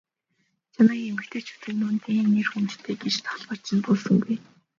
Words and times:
Чамайг 0.73 1.03
эмэгтэйчүүдийн 1.11 1.77
дунд 1.81 2.03
ийм 2.13 2.27
нэр 2.35 2.47
хүндтэй 2.51 2.95
гэж 3.03 3.15
толгойд 3.25 3.63
минь 3.69 3.83
буусангүй. 3.85 4.37